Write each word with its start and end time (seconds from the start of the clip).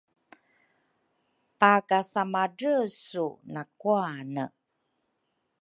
pakasamadresu 1.59 3.27
nakuane. 3.53 4.43